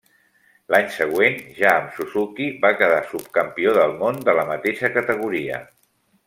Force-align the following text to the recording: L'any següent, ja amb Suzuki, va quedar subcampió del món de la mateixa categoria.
L'any 0.75 0.87
següent, 0.93 1.35
ja 1.57 1.73
amb 1.81 1.91
Suzuki, 1.97 2.47
va 2.63 2.71
quedar 2.79 3.03
subcampió 3.13 3.75
del 3.79 3.95
món 4.03 4.19
de 4.31 4.37
la 4.41 4.47
mateixa 4.55 4.91
categoria. 4.99 5.63